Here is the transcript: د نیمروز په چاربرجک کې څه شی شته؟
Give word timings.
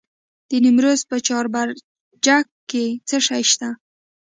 د 0.49 0.51
نیمروز 0.63 1.01
په 1.09 1.15
چاربرجک 1.27 2.45
کې 2.69 2.85
څه 3.07 3.17
شی 3.27 3.43
شته؟ 3.51 3.69